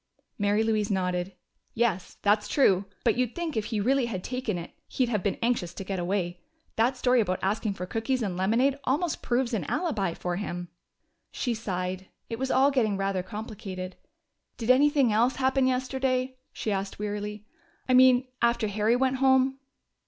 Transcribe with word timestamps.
Mary 0.39 0.63
Louise 0.63 0.89
nodded. 0.89 1.33
"Yes, 1.75 2.17
that's 2.23 2.47
true. 2.47 2.85
But 3.03 3.17
you'd 3.17 3.35
think 3.35 3.55
if 3.55 3.65
he 3.65 3.79
really 3.79 4.07
had 4.07 4.23
taken 4.23 4.57
it 4.57 4.71
he'd 4.87 5.09
have 5.09 5.21
been 5.21 5.37
anxious 5.43 5.75
to 5.75 5.83
get 5.83 5.99
away. 5.99 6.41
That 6.75 6.97
story 6.97 7.21
about 7.21 7.37
asking 7.43 7.75
for 7.75 7.85
cookies 7.85 8.23
and 8.23 8.35
lemonade 8.35 8.79
almost 8.83 9.21
proves 9.21 9.53
an 9.53 9.63
alibi 9.65 10.15
for 10.15 10.37
him." 10.37 10.69
She 11.31 11.53
sighed; 11.53 12.07
it 12.29 12.39
was 12.39 12.49
all 12.49 12.71
getting 12.71 12.97
rather 12.97 13.21
complicated. 13.21 13.95
"Did 14.57 14.71
anything 14.71 15.13
else 15.13 15.35
happen 15.35 15.67
yesterday?" 15.67 16.37
she 16.51 16.71
asked 16.71 16.97
wearily. 16.97 17.45
"I 17.87 17.93
mean, 17.93 18.25
after 18.41 18.69
Harry 18.69 18.95
went 18.95 19.17
home?" 19.17 19.59